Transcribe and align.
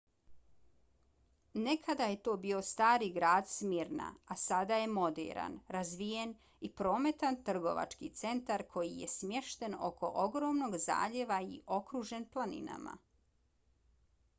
nekada 1.65 2.05
je 2.11 2.15
to 2.27 2.33
bio 2.45 2.61
stari 2.69 3.09
grad 3.17 3.51
smyrna 3.55 4.07
a 4.25 4.37
sada 4.45 4.79
je 4.79 4.87
moderan 4.95 5.59
razvijen 5.77 6.33
i 6.69 6.73
prometan 6.81 7.39
trgovački 7.51 8.11
centar 8.23 8.65
koji 8.73 8.97
je 9.05 9.13
smješten 9.19 9.79
oko 9.91 10.13
ogromnog 10.27 10.79
zaljeva 10.89 11.41
i 11.53 11.63
okružen 11.81 12.27
planinama 12.37 12.97